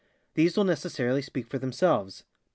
[0.33, 2.23] These will necessarily speak for themselves.